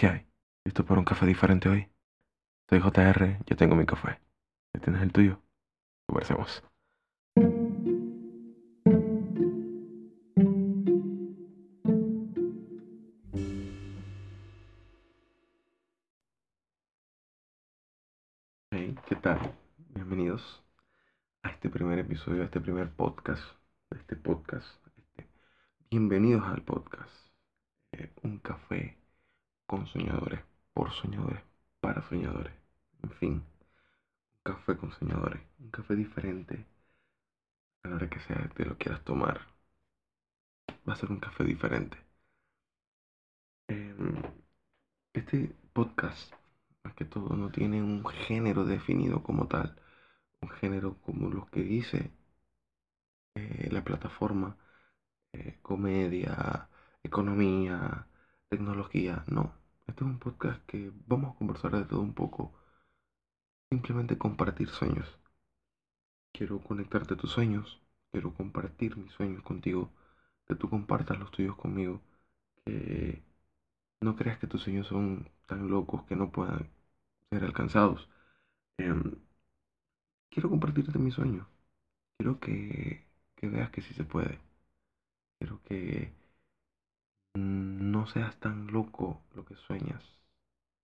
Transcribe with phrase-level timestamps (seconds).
[0.00, 0.26] ¿Qué hay?
[0.64, 1.86] ¿Listo para un café diferente hoy?
[2.70, 4.18] Soy JR, yo tengo mi café.
[4.72, 5.42] ¿Ya tienes el tuyo?
[6.06, 6.64] Conversemos.
[18.70, 19.54] Hey, ¿qué tal?
[19.94, 20.62] Bienvenidos
[21.42, 23.42] a este primer episodio, a este primer podcast,
[23.90, 24.66] a este podcast.
[24.96, 25.28] este-
[25.90, 27.12] Bienvenidos al podcast.
[27.92, 28.99] eh, un café
[29.70, 30.40] con soñadores,
[30.74, 31.42] por soñadores,
[31.80, 32.52] para soñadores.
[33.04, 33.42] En fin, un
[34.42, 36.66] café con soñadores, un café diferente.
[37.84, 39.38] A la hora que sea te lo quieras tomar,
[40.88, 41.96] va a ser un café diferente.
[43.68, 44.22] Em,
[45.14, 46.32] Este podcast,
[46.84, 49.76] más que todo, no tiene un género definido como tal,
[50.42, 52.12] un género como los que dice
[53.34, 54.56] eh, la plataforma,
[55.32, 56.68] eh, comedia,
[57.04, 58.06] economía,
[58.50, 59.24] tecnología.
[59.28, 59.54] No,
[59.90, 62.52] este es un podcast que vamos a conversar de todo un poco,
[63.70, 65.18] simplemente compartir sueños.
[66.32, 67.80] Quiero conectarte tus sueños,
[68.12, 69.90] quiero compartir mis sueños contigo,
[70.46, 72.00] que tú compartas los tuyos conmigo,
[72.64, 73.22] que
[74.00, 76.68] no creas que tus sueños son tan locos que no puedan
[77.30, 78.08] ser alcanzados.
[78.78, 79.16] Em,
[80.30, 81.46] quiero compartirte mis sueños.
[82.18, 83.04] Quiero que,
[83.36, 84.38] que veas que sí se puede.
[85.38, 86.12] Quiero que
[87.34, 90.02] no seas tan loco lo que sueñas.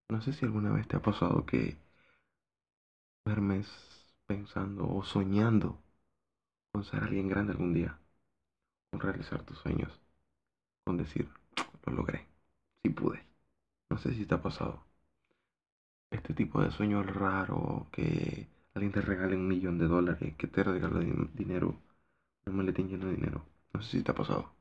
[0.10, 1.78] No sé si alguna vez te ha pasado que
[3.26, 3.68] duermes
[4.26, 5.70] pensando o soñando
[6.72, 8.00] con ser alguien grande algún día,
[8.92, 9.92] con realizar tus sueños,
[10.86, 11.30] con decir,
[11.86, 12.28] lo logré,
[12.84, 13.26] sí pude.
[13.90, 14.86] No sé si te ha pasado.
[16.10, 20.64] Este tipo de sueño raro, que alguien te regale un millón de dólares, que te
[20.64, 21.80] regale din- dinero,
[22.48, 23.46] un maletín lleno de dinero.
[23.74, 24.55] No sé si te ha pasado.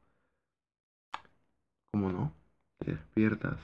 [1.95, 2.35] ¿Cómo no?
[2.79, 3.57] Te despiertas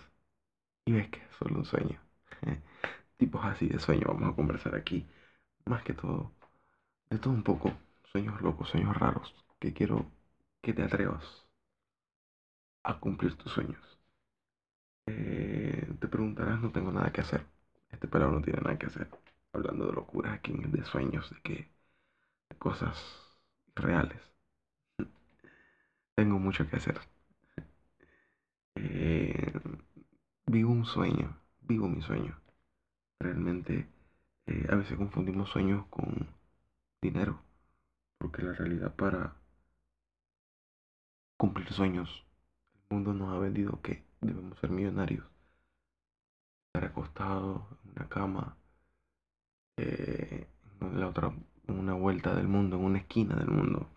[0.84, 2.00] y ves que es solo un sueño.
[3.18, 5.04] Tipos así de sueño vamos a conversar aquí.
[5.64, 6.30] Más que todo,
[7.10, 7.72] de todo un poco.
[8.12, 9.34] Sueños locos, sueños raros.
[9.58, 10.06] Que quiero
[10.62, 11.48] que te atrevas
[12.82, 13.98] a cumplir tus sueños.
[15.06, 17.44] Eh, te preguntarás, no tengo nada que hacer.
[17.90, 19.08] Este pelado no tiene nada que hacer.
[19.52, 21.54] Hablando de locuras aquí, de sueños, de que
[22.50, 22.96] de cosas
[23.74, 24.20] reales.
[26.14, 27.00] Tengo mucho que hacer.
[28.82, 29.52] Eh,
[30.46, 32.40] vivo un sueño, vivo mi sueño.
[33.18, 33.86] Realmente
[34.46, 36.26] eh, a veces confundimos sueños con
[37.02, 37.42] dinero,
[38.16, 39.36] porque la realidad para
[41.36, 42.24] cumplir sueños,
[42.74, 45.26] el mundo nos ha vendido que debemos ser millonarios,
[46.68, 48.56] estar acostados en una cama,
[49.76, 50.46] eh,
[50.80, 51.34] en la otra,
[51.66, 53.90] en una vuelta del mundo, en una esquina del mundo,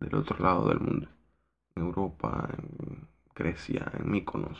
[0.00, 1.08] del otro lado del mundo,
[1.76, 2.50] en Europa,
[3.38, 4.58] Grecia, en Mykonos.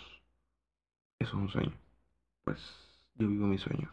[1.18, 1.72] Eso es un sueño.
[2.44, 2.60] Pues
[3.16, 3.90] yo vivo mi sueño.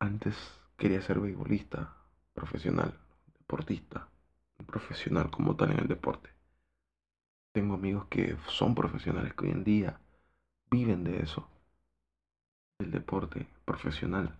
[0.00, 0.36] Antes
[0.76, 1.94] quería ser beisbolista
[2.34, 2.98] profesional,
[3.38, 4.08] deportista,
[4.66, 6.30] profesional como tal en el deporte.
[7.52, 10.00] Tengo amigos que son profesionales que hoy en día
[10.68, 11.48] viven de eso,
[12.80, 14.36] del deporte profesional,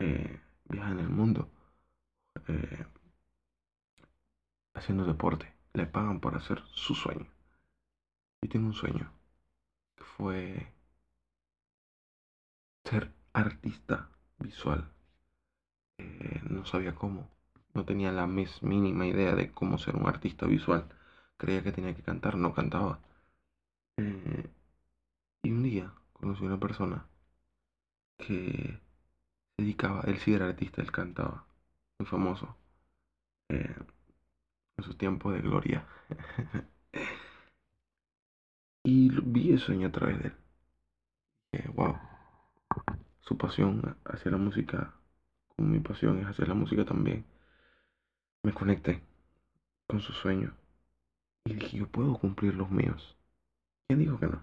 [0.00, 1.48] eh, viajan el mundo
[2.48, 2.84] eh,
[4.74, 7.37] haciendo deporte, le pagan por hacer su sueño.
[8.42, 9.12] Yo tengo un sueño
[9.96, 10.72] que fue
[12.84, 14.08] ser artista
[14.40, 14.90] visual.
[15.98, 17.28] Eh, no sabía cómo,
[17.72, 20.88] no tenía la más mínima idea de cómo ser un artista visual.
[21.36, 22.98] Creía que tenía que cantar, no cantaba.
[23.98, 24.50] Eh,
[25.42, 27.06] y un día conocí a una persona
[28.16, 28.80] que
[29.56, 31.46] se dedicaba, él sí era artista, él cantaba,
[31.98, 32.56] muy famoso,
[33.50, 33.76] eh,
[34.78, 35.86] en su tiempo de gloria.
[38.84, 41.70] y vi el sueño a través de él.
[41.74, 41.98] Wow,
[43.20, 44.94] su pasión hacia la música,
[45.56, 47.24] como mi pasión es hacia la música también.
[48.42, 49.02] Me conecté
[49.86, 50.54] con su sueño
[51.44, 53.16] y dije, yo puedo cumplir los míos.
[53.86, 54.42] ¿Quién dijo que no?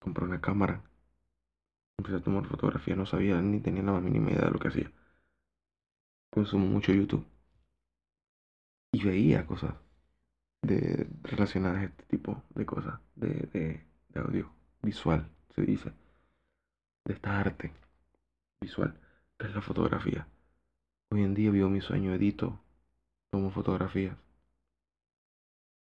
[0.00, 0.82] Compré una cámara,
[1.98, 4.68] empecé a tomar fotografías, no sabía ni tenía la más mínima idea de lo que
[4.68, 4.92] hacía.
[6.30, 7.26] Consumo mucho YouTube
[8.92, 9.74] y veía cosas
[10.62, 14.50] de, relacionadas a este tipo de cosas, de, de, audio
[14.82, 15.92] visual, se dice,
[17.04, 17.72] de esta arte
[18.60, 18.98] visual,
[19.38, 20.26] que es la fotografía.
[21.10, 22.60] Hoy en día vivo mi sueño, edito,
[23.30, 24.16] tomo fotografías.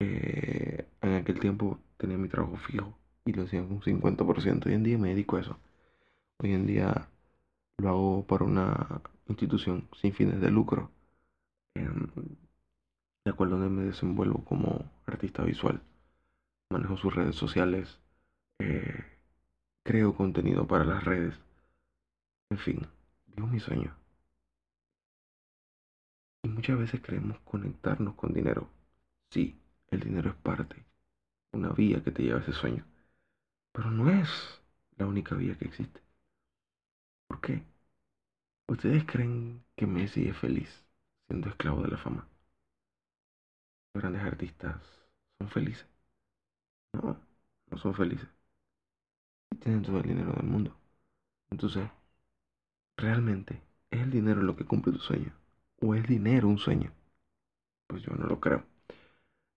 [0.01, 4.67] Eh, en aquel tiempo tenía mi trabajo fijo y lo hacía un 50%.
[4.67, 5.59] Hoy en día me dedico a eso.
[6.39, 7.09] Hoy en día
[7.79, 10.91] lo hago para una institución sin fines de lucro,
[11.75, 12.09] em,
[13.31, 15.81] la cual donde me desenvuelvo como artista visual.
[16.69, 18.01] Manejo sus redes sociales,
[18.59, 19.05] eh,
[19.85, 21.39] creo contenido para las redes.
[22.51, 22.85] En fin,
[23.29, 23.95] vivo mi sueño.
[26.43, 28.69] Y muchas veces queremos conectarnos con dinero.
[29.31, 29.57] Sí,
[29.93, 30.85] el dinero es parte,
[31.53, 32.85] una vía que te lleva a ese sueño.
[33.71, 34.61] Pero no es
[34.97, 36.01] la única vía que existe.
[37.29, 37.63] ¿Por qué?
[38.67, 40.85] ¿Ustedes creen que Messi es feliz
[41.29, 42.30] siendo esclavo de la fama?
[43.95, 44.83] Grandes artistas
[45.39, 45.87] son felices.
[46.93, 47.19] No,
[47.71, 48.29] no son felices.
[49.61, 50.77] Tienen todo el dinero del mundo.
[51.51, 51.89] Entonces,
[52.97, 53.61] ¿realmente
[53.91, 55.33] es el dinero lo que cumple tu sueño?
[55.81, 56.93] ¿O es dinero un sueño?
[57.89, 58.65] Pues yo no lo creo.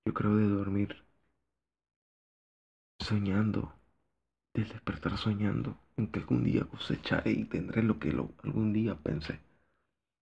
[0.06, 0.97] Yo creo de dormir
[3.00, 3.62] soñando,
[4.56, 9.39] de despertar soñando en que algún día cosecharé y tendré lo que algún día pensé.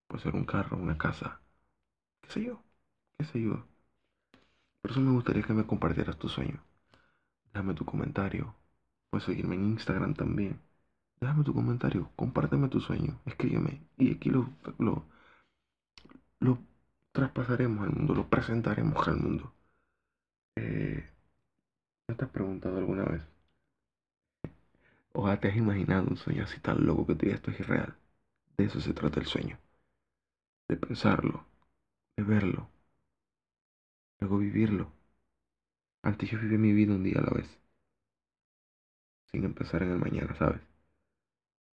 [0.08, 1.40] Puede ser un carro, una casa,
[2.22, 2.62] qué sé yo,
[3.18, 3.66] qué sé yo.
[4.82, 6.60] Por eso me gustaría que me compartieras tu sueño.
[7.52, 8.54] Déjame tu comentario.
[9.10, 10.60] Puedes seguirme en Instagram también.
[11.20, 14.48] Déjame tu comentario, compárteme tu sueño, escríbeme y aquí lo,
[14.78, 15.04] lo,
[16.40, 16.58] lo
[17.12, 19.50] traspasaremos al mundo, lo presentaremos al mundo.
[20.56, 21.04] Eh,
[22.08, 23.22] ¿No te has preguntado alguna vez?
[25.14, 27.94] ¿O te has imaginado un sueño así tan loco que te diga esto es irreal?
[28.58, 29.58] De eso se trata el sueño.
[30.68, 31.46] De pensarlo,
[32.16, 32.68] de verlo,
[34.22, 34.92] luego vivirlo.
[36.02, 37.48] Antes yo vivía mi vida un día a la vez,
[39.32, 40.60] sin empezar en el mañana, ¿sabes?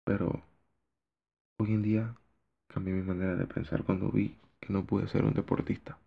[0.03, 0.43] Pero
[1.57, 2.15] hoy en día
[2.67, 5.97] cambié mi manera de pensar cuando vi que no pude ser un deportista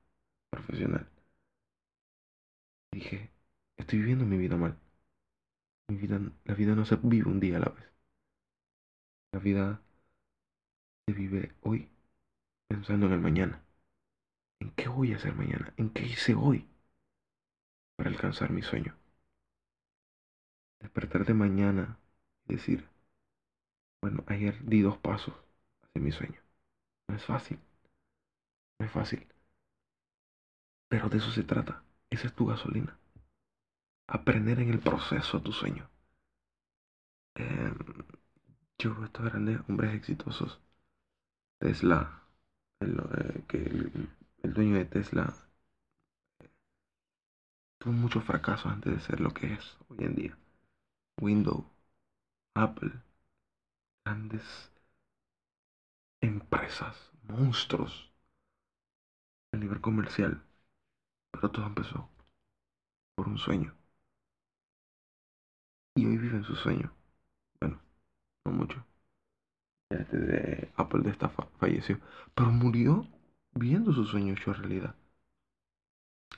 [0.50, 1.08] profesional.
[2.92, 3.30] Dije,
[3.76, 4.76] estoy viviendo mi vida mal.
[6.44, 7.84] La vida no se vive un día a la vez.
[9.32, 9.80] La vida
[11.06, 11.88] se vive hoy,
[12.68, 13.60] pensando en el mañana.
[14.60, 15.74] ¿En qué voy a hacer mañana?
[15.76, 16.64] ¿En qué hice hoy
[17.96, 18.96] para alcanzar mi sueño?
[20.80, 22.00] Despertar de mañana
[22.48, 22.88] y decir,
[24.02, 25.34] bueno, ayer di dos pasos
[25.82, 26.40] hacia mi sueño.
[27.08, 27.58] No es fácil.
[28.80, 29.26] No es fácil.
[30.90, 31.82] Pero de eso se trata.
[32.10, 32.98] Esa es tu gasolina.
[34.08, 35.88] Aprender en el proceso a tu sueño.
[37.36, 37.74] Em,
[38.78, 40.60] yo veo estos grandes hombres exitosos.
[41.60, 42.22] Tesla,
[42.80, 43.60] eh, que
[44.54, 45.34] dueño de Tesla
[47.78, 50.38] tuvo muchos fracasos antes de ser lo que es hoy en día.
[51.20, 51.64] Windows,
[52.54, 52.92] Apple,
[54.04, 54.42] grandes
[56.20, 58.12] empresas, monstruos
[59.52, 60.42] a nivel comercial.
[61.32, 62.08] Pero todo empezó
[63.16, 63.74] por un sueño.
[65.96, 66.92] Y hoy viven su sueño.
[67.60, 67.80] Bueno,
[68.44, 68.84] no mucho.
[69.90, 72.00] Ya desde Apple de esta falleció.
[72.34, 73.06] Pero murió
[73.54, 74.94] viendo su sueño hecho realidad.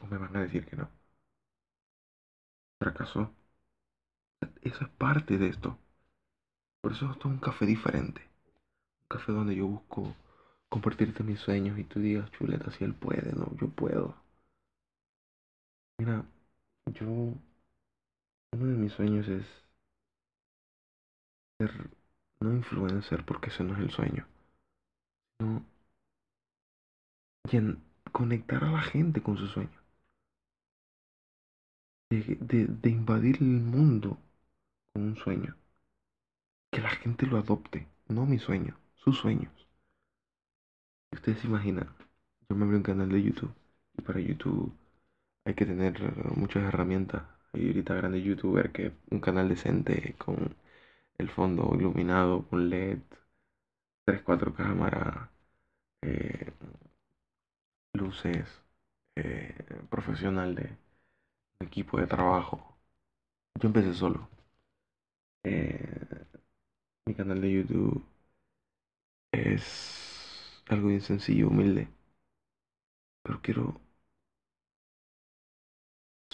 [0.01, 0.91] O me van a decir que no.
[2.81, 3.33] Fracasó.
[4.63, 5.79] Eso es parte de esto.
[6.83, 8.21] Por eso esto es un café diferente.
[9.03, 10.15] Un café donde yo busco
[10.69, 14.17] compartirte mis sueños y tú digas, chuleta, si él puede, no, yo puedo.
[15.99, 16.25] Mira,
[16.87, 17.37] yo, uno
[18.53, 19.45] de mis sueños es
[21.59, 21.91] ser,
[22.41, 24.27] no influencer, porque ese no es el sueño,
[28.13, 29.71] conectar a la gente con su sueño.
[32.11, 34.19] De, de invadir el mundo
[34.93, 35.57] con un sueño.
[36.73, 39.53] Que la gente lo adopte, no mi sueño, sus sueños.
[41.13, 41.89] Ustedes se imaginan,
[42.49, 43.55] yo me abrí un canal de YouTube
[43.97, 44.73] y para YouTube
[45.45, 45.95] hay que tener
[46.37, 47.25] muchas herramientas.
[47.53, 50.57] Hay ahorita grandes youtubers que un canal decente con
[51.19, 53.01] el fondo iluminado con LED,
[54.05, 55.31] 3, 4 cámaras,
[56.03, 56.53] eh,
[57.95, 58.49] luces,
[59.17, 59.55] eh,
[59.91, 60.77] profesional de
[61.61, 62.79] equipo de trabajo.
[63.61, 64.29] Yo empecé solo.
[65.45, 66.27] Eh,
[67.07, 68.03] mi canal de YouTube
[69.33, 71.89] es algo bien sencillo, humilde.
[73.23, 73.81] Pero quiero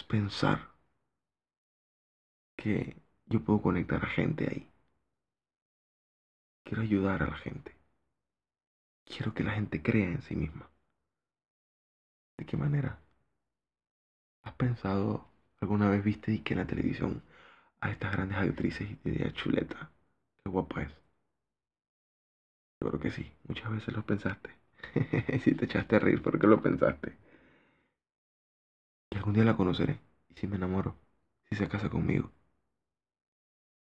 [0.07, 0.59] pensar
[2.55, 2.95] que
[3.25, 4.67] yo puedo conectar a gente ahí.
[6.63, 7.75] Quiero ayudar a la gente.
[9.05, 10.69] Quiero que la gente crea en sí misma.
[12.37, 12.99] ¿De qué manera?
[14.41, 15.27] ¿Has pensado
[15.61, 17.21] alguna vez viste que en la televisión
[17.81, 19.91] a estas grandes actrices y te diga chuleta?
[20.43, 20.91] Qué guapa es.
[22.81, 24.49] Yo creo que sí, muchas veces lo pensaste.
[25.43, 27.15] si te echaste a reír porque lo pensaste.
[29.11, 29.99] Y algún día la conoceré.
[30.29, 30.95] Y si me enamoro,
[31.49, 32.31] si se casa conmigo.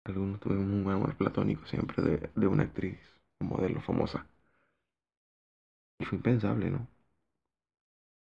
[0.04, 2.99] Algunos tuvimos un amor platónico siempre de, de una actriz,
[3.40, 4.26] un modelo famosa.
[5.99, 6.87] Y fue impensable, ¿no?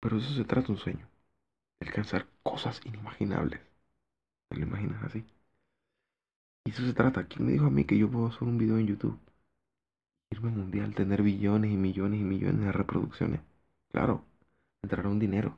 [0.01, 1.09] Pero eso se trata un sueño.
[1.81, 3.61] Alcanzar cosas inimaginables.
[4.49, 5.25] ¿Te lo imaginas así?
[6.65, 7.27] Y eso se trata.
[7.27, 9.19] ¿Quién me dijo a mí que yo puedo hacer un video en YouTube?
[10.31, 13.43] Irme mundial, tener billones y millones y millones de reproducciones.
[13.93, 14.25] Claro,
[14.83, 15.57] entrará un dinero.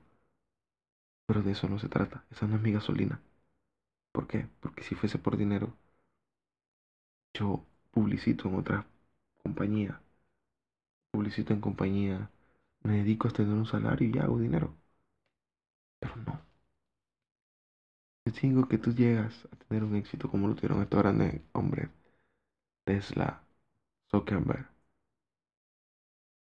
[1.27, 2.25] Pero de eso no se trata.
[2.31, 3.21] Esa no es mi gasolina.
[4.13, 4.49] ¿Por qué?
[4.61, 5.75] Porque si fuese por dinero,
[7.35, 8.87] yo publicito en otra
[9.43, 10.01] compañía.
[11.11, 12.29] Publicito en compañía.
[12.85, 14.77] Me dedico a tener un salario y hago dinero.
[16.01, 16.43] Pero no.
[18.25, 21.89] Yo digo que tú llegas a tener un éxito como lo tuvieron estos grandes hombres.
[22.85, 23.43] Tesla,
[24.11, 24.69] Zuckerberg,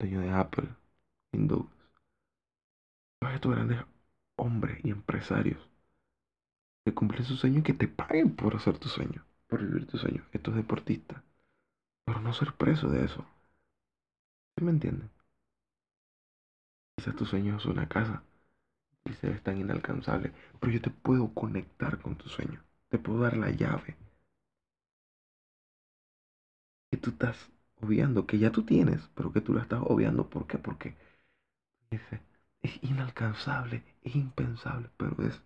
[0.01, 0.69] dueño de Apple,
[1.33, 1.67] Windows.
[3.19, 3.79] Todos estos grandes
[4.37, 5.71] hombres y empresarios
[6.85, 9.97] que cumplen su sueño y que te paguen por hacer tu sueño, por vivir tu
[9.97, 10.27] sueño.
[10.33, 11.23] Estos deportistas.
[12.07, 13.27] Pero no ser preso de eso.
[14.57, 15.11] ¿Sí me entienden?
[17.01, 18.23] Quizás tu sueño es una casa
[19.07, 22.63] y se ves tan inalcanzable, pero yo te puedo conectar con tu sueño.
[22.91, 23.97] Te puedo dar la llave
[26.91, 30.29] que tú estás obviando, que ya tú tienes, pero que tú la estás obviando.
[30.29, 30.59] ¿Por qué?
[30.59, 30.95] Porque
[31.91, 32.21] dice,
[32.63, 35.41] es inalcanzable, es impensable, pero es,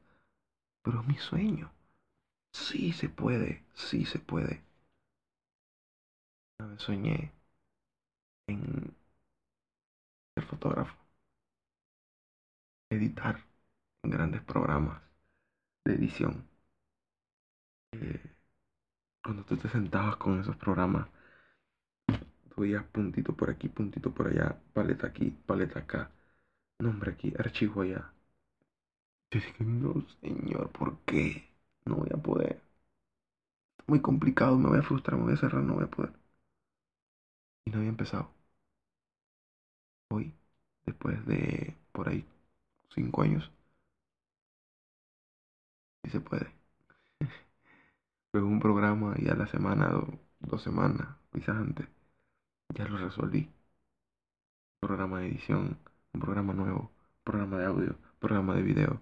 [0.82, 1.72] pero es mi sueño.
[2.52, 4.62] Sí se puede, sí se puede.
[6.58, 7.32] Una vez soñé
[8.48, 8.94] en
[10.34, 10.94] ser fotógrafo,
[12.94, 13.40] editar
[14.02, 15.02] en grandes programas
[15.84, 16.48] de edición.
[17.92, 18.20] Eh,
[19.24, 21.08] cuando tú te sentabas con esos programas,
[22.48, 26.10] tú veías puntito por aquí, puntito por allá, paleta aquí, paleta acá,
[26.80, 28.12] nombre aquí, archivo allá.
[29.30, 31.46] Yo dije, no, señor, ¿por qué?
[31.84, 32.62] No voy a poder.
[33.86, 36.12] muy complicado, me voy a frustrar, me voy a cerrar, no voy a poder.
[37.66, 38.30] Y no había empezado.
[40.10, 40.32] Hoy,
[40.86, 42.24] después de por ahí
[42.94, 43.50] cinco años,
[46.04, 46.46] sí se puede.
[48.34, 49.90] Un programa y a la semana,
[50.40, 51.88] dos semanas, quizás antes,
[52.74, 53.50] ya lo resolví.
[54.78, 55.76] Programa de edición,
[56.12, 56.92] un programa nuevo,
[57.24, 59.00] programa de audio, programa de video.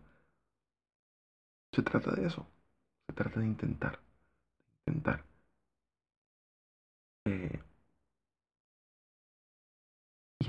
[1.73, 2.47] Se trata de eso.
[3.07, 4.01] Se trata de intentar.
[4.87, 5.25] Intentar.
[7.25, 7.59] Eh,
[10.41, 10.47] y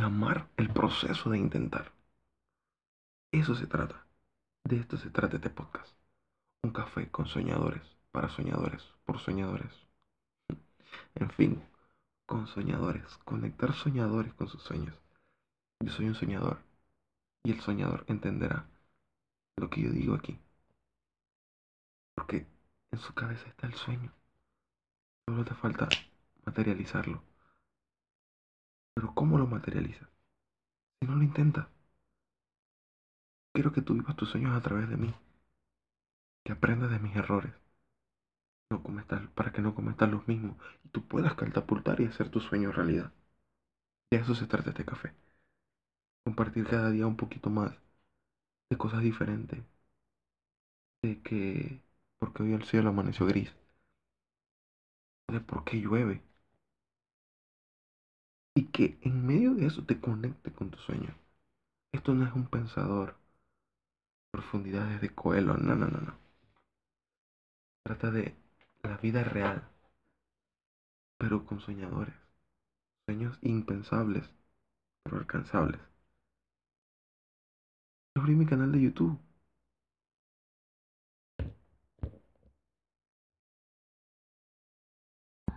[0.58, 1.93] el proceso de intentar.
[3.34, 4.06] Eso se trata.
[4.64, 5.92] De esto se trata este podcast.
[6.62, 9.74] Un café con soñadores, para soñadores, por soñadores.
[11.16, 11.64] En fin,
[12.28, 14.96] con soñadores, conectar soñadores con sus sueños.
[15.80, 16.60] Yo soy un soñador
[17.44, 18.68] y el soñador entenderá
[19.58, 20.40] lo que yo digo aquí.
[22.14, 22.46] Porque
[22.92, 24.14] en su cabeza está el sueño.
[25.26, 25.90] Solo te falta
[26.46, 27.24] materializarlo.
[28.94, 30.08] Pero ¿cómo lo materializas?
[31.00, 31.73] Si no lo intentas.
[33.54, 35.14] Quiero que tú vivas tus sueños a través de mí.
[36.46, 37.54] Que aprendas de mis errores.
[38.70, 40.58] No cometas, para que no cometas los mismos.
[40.84, 43.14] Y tú puedas catapultar y hacer tu sueño realidad.
[44.12, 45.14] De eso se trata este café.
[46.26, 47.72] Compartir cada día un poquito más
[48.70, 49.60] de cosas diferentes.
[51.04, 51.80] De que,
[52.20, 53.54] porque hoy el cielo amaneció gris.
[55.28, 56.22] De por qué llueve
[58.56, 61.14] y que en medio de eso te conecte con tu sueño.
[61.94, 63.16] Esto no es un pensador,
[64.34, 66.18] profundidades de Coelho, no, no, no, no.
[67.86, 68.34] Trata de
[68.82, 69.64] la vida real,
[71.20, 72.16] pero con soñadores,
[73.06, 74.28] sueños impensables,
[75.04, 75.80] pero alcanzables.
[78.16, 79.20] abrí mi canal de YouTube.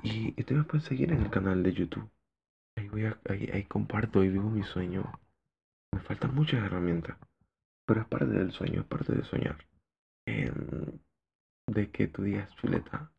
[0.02, 2.09] Y te me puedes seguir en el canal de YouTube.
[2.76, 3.04] Ahí, voy
[3.52, 5.11] ahí, comparto y vivo mi sueño.
[5.92, 7.16] Me faltan muchas herramientas,
[7.87, 9.57] pero es parte del sueño, es parte de soñar.
[11.66, 13.11] De que tú digas, chuleta,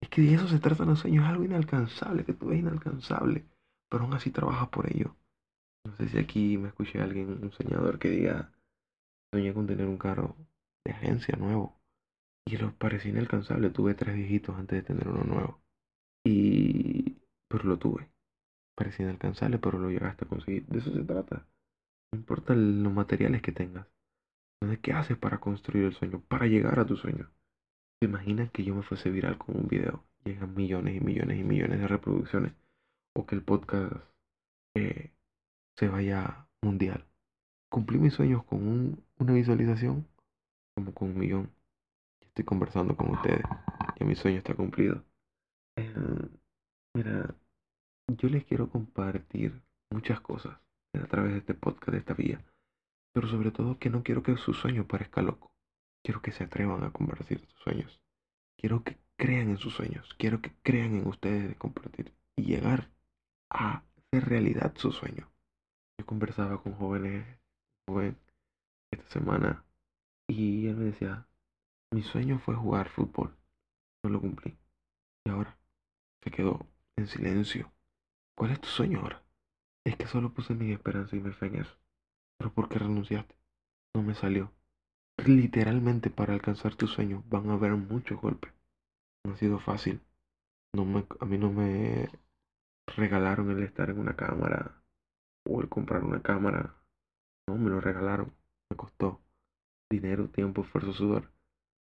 [0.00, 3.44] es que de eso se trata los sueños, es algo inalcanzable, que tú ves inalcanzable,
[3.88, 5.14] pero aún así trabajas por ello.
[5.84, 8.52] No sé si aquí me escuché alguien, un soñador que diga,
[9.32, 10.36] soñé con tener un carro
[10.84, 11.80] de agencia nuevo.
[12.46, 15.60] Y lo parecía inalcanzable, tuve tres viejitos antes de tener uno nuevo.
[16.24, 17.16] Y...
[17.48, 18.08] pero lo tuve
[18.76, 20.66] parecía inalcanzable, pero lo llegaste a conseguir.
[20.66, 21.44] De eso se trata.
[22.16, 23.86] Importa los materiales que tengas.
[24.62, 26.22] ¿De qué haces para construir el sueño?
[26.28, 27.28] Para llegar a tu sueño.
[28.00, 30.02] ¿Te imaginas que yo me fuese viral con un video?
[30.24, 32.52] Llegan millones y millones y millones de reproducciones.
[33.14, 33.92] O que el podcast
[34.74, 35.10] eh,
[35.76, 37.04] se vaya mundial.
[37.68, 40.06] Cumplí mis sueños con una visualización
[40.74, 41.50] como con un millón.
[42.22, 43.44] Estoy conversando con ustedes.
[44.00, 45.04] Y mi sueño está cumplido.
[45.76, 45.94] Eh,
[46.94, 47.34] mira,
[48.08, 50.58] yo les quiero compartir muchas cosas
[51.02, 52.44] a través de este podcast, de esta vía.
[53.12, 55.52] Pero sobre todo que no quiero que su sueño parezca loco.
[56.04, 58.00] Quiero que se atrevan a convertir sus sueños.
[58.58, 60.14] Quiero que crean en sus sueños.
[60.18, 62.90] Quiero que crean en ustedes de compartir y llegar
[63.50, 65.28] a hacer realidad su sueño.
[65.98, 67.26] Yo conversaba con jóvenes,
[67.88, 68.16] joven
[68.92, 69.64] esta semana
[70.28, 71.26] y él me decía,
[71.92, 73.36] mi sueño fue jugar fútbol.
[74.04, 74.56] No lo cumplí.
[75.24, 75.58] Y ahora
[76.22, 77.72] se quedó en silencio.
[78.36, 79.25] ¿Cuál es tu sueño ahora?
[79.86, 81.72] Es que solo puse mi esperanza y mi fe en eso.
[82.38, 83.36] Pero ¿por qué renunciaste?
[83.94, 84.50] No me salió.
[85.24, 88.52] Literalmente para alcanzar tu sueño van a haber muchos golpes.
[89.24, 90.00] No ha sido fácil.
[90.74, 92.08] No me, a mí no me
[92.96, 94.82] regalaron el estar en una cámara
[95.48, 96.74] o el comprar una cámara.
[97.46, 98.32] No, me lo regalaron.
[98.68, 99.20] Me costó
[99.88, 101.30] dinero, tiempo, esfuerzo, sudor.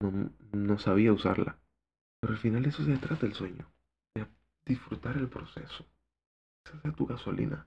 [0.01, 1.59] No, no sabía usarla.
[2.21, 3.67] Pero al final eso se trata el sueño.
[4.65, 5.85] Disfrutar el proceso.
[6.65, 7.67] Esa sea tu gasolina.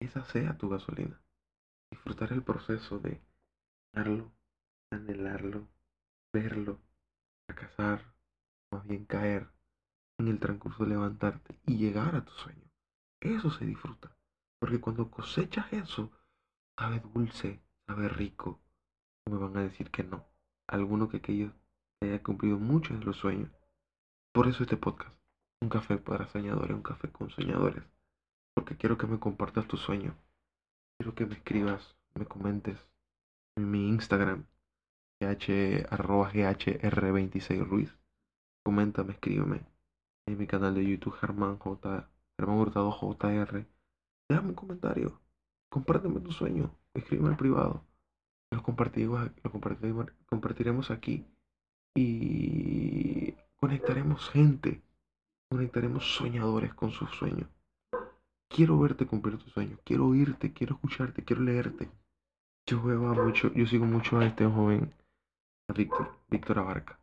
[0.00, 1.20] Esa sea tu gasolina.
[1.90, 3.20] Disfrutar el proceso de
[3.92, 4.32] darlo,
[4.90, 5.68] anhelarlo,
[6.32, 6.78] verlo,
[7.46, 8.14] fracasar,
[8.72, 9.48] más bien caer
[10.18, 12.70] en el transcurso de levantarte y llegar a tu sueño.
[13.20, 14.16] Eso se disfruta.
[14.58, 16.10] Porque cuando cosechas eso,
[16.78, 18.60] sabe dulce, sabe rico.
[19.26, 20.26] No me van a decir que no.
[20.66, 21.52] Alguno que, que
[22.00, 23.50] haya cumplido muchos de los sueños.
[24.32, 25.14] Por eso este podcast.
[25.60, 27.84] Un café para soñadores, un café con soñadores.
[28.60, 30.14] Porque quiero que me compartas tu sueño.
[30.98, 32.76] Quiero que me escribas, me comentes
[33.56, 34.44] en mi Instagram,
[35.18, 37.96] gh, arroba ghr26 ruiz.
[38.62, 39.62] Coméntame, escríbeme
[40.26, 42.06] en mi canal de YouTube Germán J.
[42.36, 43.66] Germán Hurtado JR.
[44.28, 45.18] Déjame un comentario.
[45.70, 46.70] Compárteme tu sueño.
[46.92, 47.82] Escríbeme al privado.
[48.50, 49.50] Lo compartiremos, lo
[50.28, 51.24] compartiremos aquí.
[51.94, 54.82] Y conectaremos gente.
[55.48, 57.48] Conectaremos soñadores con sus sueños.
[58.52, 59.78] Quiero verte cumplir tu sueño.
[59.84, 61.88] Quiero oírte, quiero escucharte, quiero leerte.
[62.66, 64.92] Yo veo mucho, yo sigo mucho a este joven,
[65.68, 66.98] a Víctor, Víctor Abarca.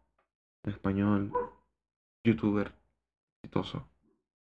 [0.64, 1.32] Español,
[2.26, 2.74] youtuber
[3.42, 3.88] exitoso.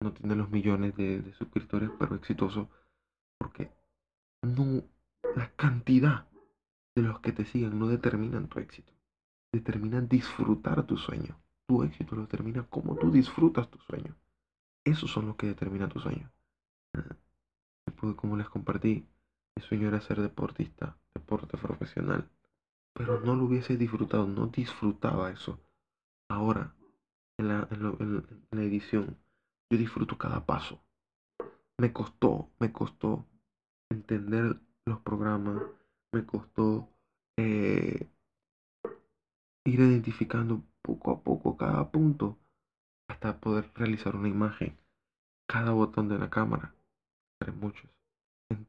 [0.02, 2.70] No tiene los millones de, suscriptores, pero exitoso.
[3.40, 3.72] Porque
[4.44, 4.84] no,
[5.36, 6.28] la cantidad
[6.96, 8.94] de los que te siguen no determinan tu éxito.
[9.52, 11.40] Determinan disfrutar tu sueño.
[11.68, 14.16] Tu éxito lo determina como tú disfrutas tu sueño.
[14.86, 16.32] Esos son los que determinan tu sueño.
[18.16, 19.08] Como les compartí,
[19.56, 22.30] mi sueño era ser deportista, deporte profesional.
[22.94, 25.60] Pero no lo hubiese disfrutado, no disfrutaba eso.
[26.30, 26.76] Ahora
[27.38, 27.68] en la,
[28.64, 29.18] edición.
[29.70, 30.84] Yo disfruto cada paso.
[31.78, 33.26] Me costó, me costó
[33.90, 35.62] entender los programas,
[36.12, 36.90] me costó
[37.38, 38.10] eh,
[39.66, 42.38] ir identificando poco a poco cada punto
[43.10, 44.78] hasta poder realizar una imagen,
[45.48, 46.73] cada botón de la cámara.
[47.52, 47.90] Muchos.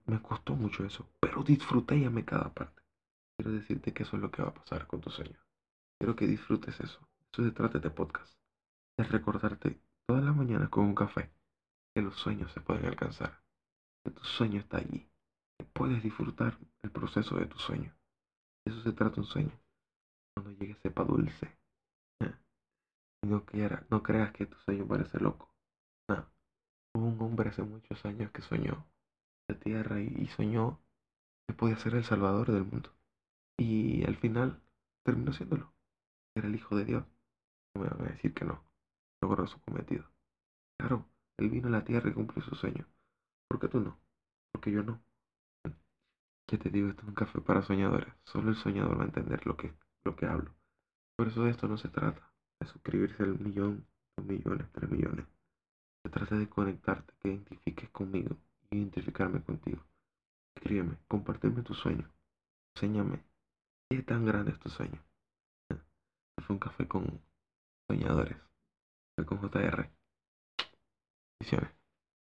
[0.06, 2.82] Me costó mucho eso, pero disfruté y amé cada parte.
[3.36, 5.38] Quiero decirte que eso es lo que va a pasar con tu sueño.
[5.98, 7.06] Quiero que disfrutes eso.
[7.32, 8.34] Eso se trata de podcast
[8.96, 11.30] es recordarte todas las mañanas con un café
[11.94, 13.42] que los sueños se pueden alcanzar,
[14.04, 15.08] que tu sueño está allí,
[15.72, 17.94] puedes disfrutar el proceso de tu sueño.
[18.66, 19.52] Eso se trata un sueño.
[20.34, 21.56] Cuando llegue sepa dulce.
[23.24, 25.48] No, quiera, no creas que tu sueño parece loco.
[26.10, 26.26] No.
[26.94, 28.86] Hubo un hombre hace muchos años que soñó
[29.48, 30.80] la tierra y soñó
[31.46, 32.90] que podía ser el salvador del mundo.
[33.58, 34.62] Y al final
[35.04, 35.72] terminó siéndolo.
[36.36, 37.04] Era el hijo de Dios.
[37.74, 38.62] No me van a decir que no
[39.20, 40.04] logró su cometido.
[40.78, 41.06] Claro,
[41.38, 42.86] él vino a la tierra y cumplió su sueño.
[43.48, 43.98] ¿Por qué tú no?
[44.52, 45.00] Porque yo no.
[46.46, 46.88] ¿Qué te digo?
[46.88, 48.12] Esto es un café para soñadores.
[48.24, 50.54] Solo el soñador va a entender lo que, lo que hablo.
[51.16, 52.32] Por eso de esto no se trata.
[52.60, 55.26] De suscribirse al millón, dos millones, tres millones.
[56.14, 58.36] Trata de conectarte, que identifiques conmigo
[58.70, 59.82] y identificarme contigo.
[60.54, 62.08] Escríbeme, compárteme tu sueño.
[62.76, 63.24] Enséñame
[63.90, 65.02] qué tan grande es tu sueño.
[66.38, 67.20] Fue un café con
[67.88, 68.36] soñadores
[69.26, 69.90] con JR.
[71.40, 71.73] Visiones.